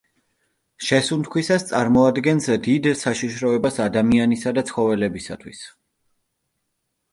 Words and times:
შესუნთქვისას 0.85 1.65
წარმოადგენს 1.71 2.49
დიდ 2.69 2.89
საშიშროებას 3.03 3.79
ადამიანისა 3.87 4.57
და 4.61 4.67
ცხოველებისათვის. 4.73 5.63